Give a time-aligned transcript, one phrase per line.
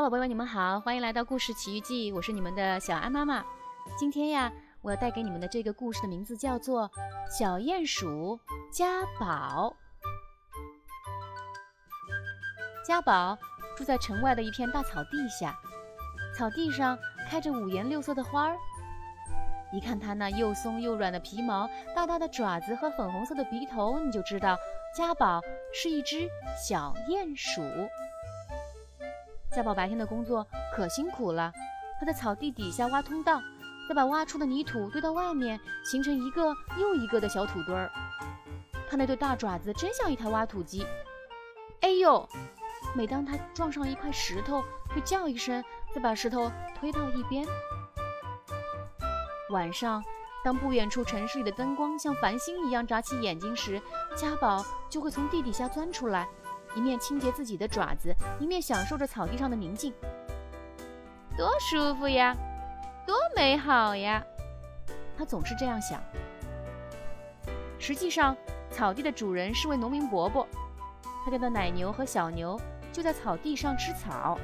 [0.00, 3.44] 小宝贝们，你们好，欢迎来到故事奇遇记，我是你们的小安妈妈。
[3.98, 6.88] 今天呀，我要带给你们的这个故事的名字叫做
[7.38, 8.40] 《小鼹鼠
[8.72, 9.76] 家宝》。
[12.86, 13.36] 家宝
[13.76, 15.54] 住在城外的一片大草地下，
[16.34, 16.98] 草地上
[17.28, 18.56] 开着五颜六色的花儿。
[19.70, 24.56] 一看它那又松又软的皮毛、大大的爪子和粉红色的鼻头，你就知道
[24.96, 25.42] 家宝
[25.74, 26.26] 是一只
[26.66, 27.60] 小鼹鼠。
[29.54, 31.52] 家宝白天的工作可辛苦了，
[31.98, 33.40] 他在草地底下挖通道，
[33.88, 37.90] 再把挖出的泥土堆到外面，形成一个又一个的小土堆儿。
[38.88, 40.86] 他那对大爪子真像一台挖土机。
[41.80, 42.28] 哎呦！
[42.94, 44.62] 每当他撞上一块石头，
[44.94, 45.62] 就叫一声，
[45.94, 47.46] 再把石头推到一边。
[49.50, 50.02] 晚上，
[50.44, 53.80] 当不远处城市里的灯光像繁星一样眨起眼睛时，
[54.16, 56.28] 家宝就会从地底下钻出来，
[56.74, 59.92] 一面清洁自己的爪子，一面享受着草地上的宁静。
[61.36, 62.36] 多舒服呀，
[63.06, 64.22] 多美好呀！
[65.16, 66.02] 他总是这样想。
[67.78, 68.36] 实际上，
[68.70, 70.46] 草地的主人是位农民伯伯，
[71.24, 72.60] 他家的奶牛和小牛
[72.92, 74.38] 就在草地上吃草。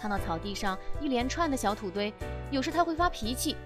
[0.00, 2.12] 看到草地上一连串的小土堆，
[2.50, 3.56] 有时他会发脾气。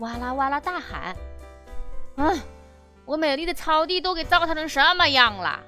[0.00, 1.16] 哇啦哇啦大喊
[2.16, 2.34] ：“啊，
[3.04, 5.58] 我美丽的草地都给糟蹋成什么样了！”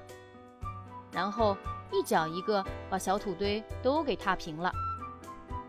[1.13, 1.57] 然后
[1.93, 4.73] 一脚一个把小土堆都给踏平了。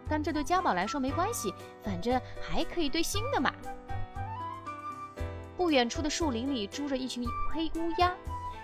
[0.09, 1.53] 但这对家宝来说没关系，
[1.83, 3.51] 反正还可以堆新的嘛。
[5.55, 8.13] 不远处的树林里住着一群黑乌鸦，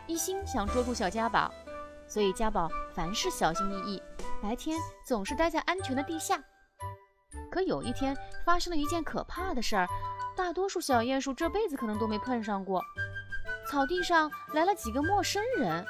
[0.08, 1.52] 一心想捉住小家宝，
[2.08, 4.04] 所以家宝凡事小心翼翼，
[4.42, 6.42] 白天总是待在安全的地下。
[7.52, 9.88] 可有一天发生了一件可怕的事儿，
[10.36, 12.84] 大多数小鼹鼠这辈子可能都没碰上过。
[13.70, 15.86] 草地上来了几个陌生人，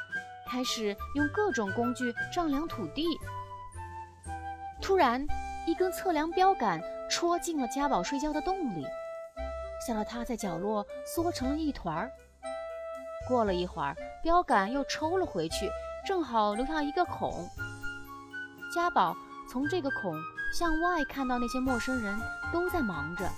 [0.47, 3.05] 开始用各种工具丈量土地。
[4.81, 5.25] 突然，
[5.67, 8.85] 一根测量标杆戳进了家宝睡觉的洞里，
[9.85, 12.11] 吓得他在角落缩成了一团儿。
[13.27, 15.69] 过了一会儿，标杆又抽了回去，
[16.05, 17.47] 正好留下一个孔。
[18.73, 19.15] 家宝
[19.51, 20.15] 从这个孔。
[20.53, 22.17] 向外看到那些陌生人
[22.53, 23.29] 都在忙着，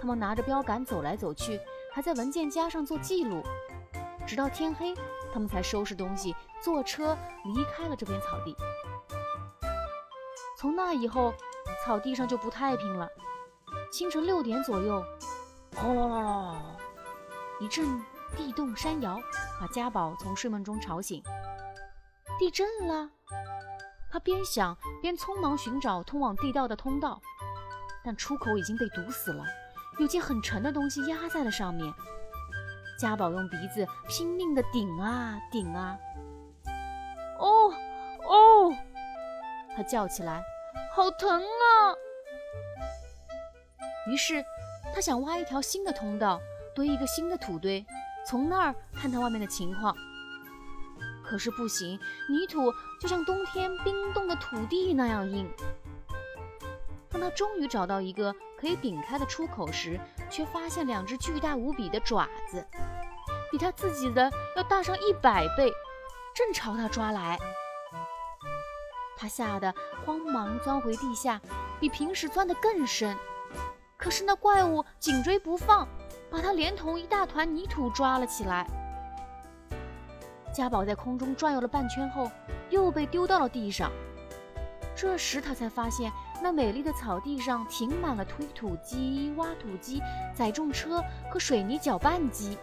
[0.00, 1.60] 他们拿着标杆走来走去，
[1.94, 3.44] 还在文件夹上做记录。
[4.30, 4.94] 直到天黑，
[5.32, 8.56] 他们才收拾东西，坐车离开了这片草地。
[10.56, 11.34] 从那以后，
[11.84, 13.08] 草地上就不太平了。
[13.90, 15.04] 清晨六点左右，
[15.74, 16.56] 轰隆隆隆，
[17.58, 17.84] 一阵
[18.36, 19.18] 地动山摇，
[19.60, 21.20] 把家宝从睡梦中吵醒。
[22.38, 23.10] 地震了。
[24.12, 27.20] 他边想边匆忙寻找通往地道的通道，
[28.04, 29.42] 但出口已经被堵死了，
[29.98, 31.92] 有件很沉的东西压在了上面。
[33.00, 35.96] 家宝用鼻子拼命地顶啊顶啊，
[37.38, 37.72] 哦
[38.28, 38.76] 哦，
[39.74, 40.42] 他叫起来，
[40.94, 41.96] 好疼啊！
[44.06, 44.44] 于是
[44.94, 46.38] 他想挖一条新的通道，
[46.74, 47.82] 堆一个新的土堆，
[48.26, 49.96] 从那儿看看外面的情况。
[51.24, 55.50] 可是不行，泥土就像冬天冰冻的土地那样硬。
[57.08, 59.98] 当他终于找到一个可以顶开的出口时，
[60.30, 62.64] 却发现两只巨大无比的爪子，
[63.50, 65.70] 比他自己的要大上一百倍，
[66.34, 67.38] 正朝他抓来。
[69.16, 69.74] 他吓得
[70.04, 71.40] 慌忙钻回地下，
[71.78, 73.16] 比平时钻得更深。
[73.96, 75.86] 可是那怪物紧追不放，
[76.30, 78.66] 把他连同一大团泥土抓了起来。
[80.54, 82.30] 家宝在空中转悠了半圈后，
[82.70, 83.90] 又被丢到了地上。
[84.96, 86.10] 这时他才发现，
[86.42, 90.02] 那美丽的草地上停满了推土机、挖土机、
[90.34, 92.56] 载重车和水泥搅拌机。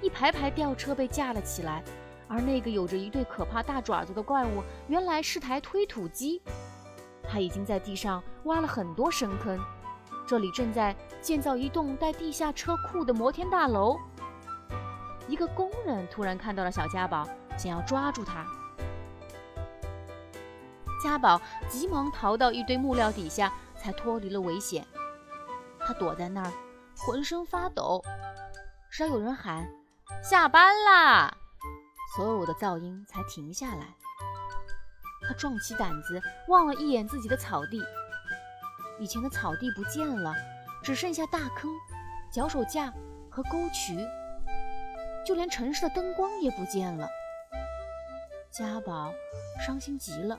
[0.00, 1.82] 一排排吊车被架了起来，
[2.28, 6.40] 而那个有着一对可怕大爪子的怪物，原来是台推土机。
[7.22, 9.58] 它已经在地上挖了很多深坑，
[10.26, 13.98] 这里正在建造一栋带地下车库的摩天大楼。
[15.26, 17.28] 一个工人突然看到了小家宝，
[17.58, 18.46] 想要抓住他。
[21.02, 24.86] 家宝急忙逃到一堆木料底下，才脱离了危险。
[25.80, 26.52] 他躲在那儿，
[26.96, 28.02] 浑身发抖。
[28.90, 29.68] 直到有人喊
[30.22, 31.36] ：“下班啦！”
[32.16, 33.94] 所有的噪音才停下来。
[35.26, 37.84] 他壮起胆子，望了一眼自己的草地。
[38.98, 40.34] 以前的草地不见了，
[40.82, 41.70] 只剩下大坑、
[42.32, 42.92] 脚手架
[43.30, 44.06] 和沟渠。
[45.24, 47.06] 就连城市的灯光也不见了，
[48.50, 49.12] 家宝
[49.64, 50.38] 伤心极了。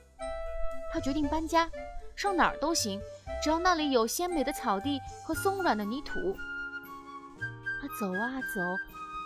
[0.91, 1.69] 他决定搬家，
[2.15, 2.99] 上哪儿都行，
[3.43, 6.19] 只要那里有鲜美的草地和松软的泥土。
[7.79, 8.61] 他走啊走，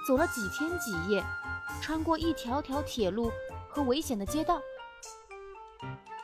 [0.05, 1.23] 走了几天几夜，
[1.81, 3.31] 穿过一条条铁路
[3.69, 4.59] 和危险的街道。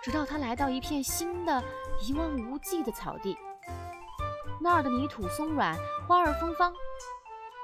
[0.01, 1.63] 直到他来到一片新的、
[2.01, 3.37] 一望无际的草地，
[4.61, 5.77] 那儿的泥土松软，
[6.07, 6.73] 花儿芬芳。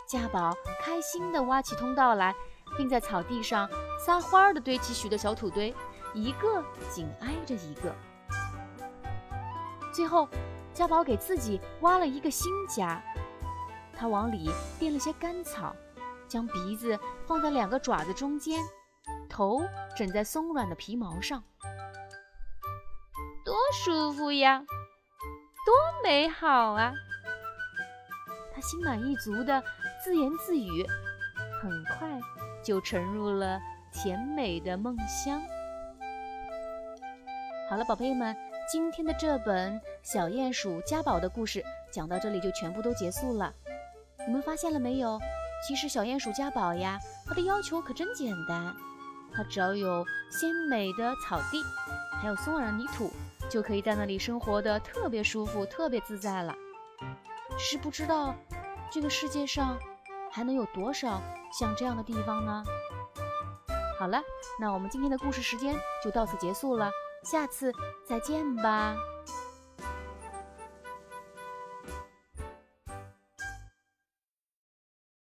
[0.08, 2.36] 家宝开心地挖起通道来，
[2.78, 3.68] 并在草地上
[4.06, 5.74] 撒欢儿地堆起许多小土堆，
[6.14, 7.94] 一个紧挨着一个。
[9.92, 10.28] 最后，
[10.74, 13.02] 家宝给自己挖了一个新家，
[13.98, 15.74] 他往里垫了些干草，
[16.28, 18.62] 将鼻子放在两个爪子中间，
[19.30, 19.62] 头
[19.96, 21.44] 枕在松软的皮毛上。
[23.44, 24.60] 多舒服呀，
[25.66, 25.74] 多
[26.04, 26.92] 美好啊！
[28.54, 29.64] 他心满意足地
[30.04, 30.86] 自言自语，
[31.62, 32.20] 很快
[32.64, 33.60] 就沉入了
[33.92, 35.42] 甜美的梦乡。
[37.70, 38.36] 好了，宝贝们，
[38.72, 43.54] 今天的这本小鼹鼠家宝的故事讲到这里就全部都结束了。
[44.26, 45.20] 你们发现了没有？
[45.68, 48.76] 其实小鼹鼠家宝呀，它的要求可真简单，
[49.34, 51.64] 它只要有鲜美的草地，
[52.22, 53.12] 还有松软的泥土。
[53.48, 56.52] 就可以在那里生活的特别舒服、特别自在了。
[57.52, 58.34] 只是不知道
[58.92, 59.78] 这个世界上
[60.32, 61.22] 还能有多少
[61.58, 62.64] 像这样的地方呢？
[64.00, 64.20] 好了，
[64.60, 66.90] 那我们今天的故事时间就到此结束了，
[67.24, 67.72] 下次
[68.04, 68.96] 再见吧。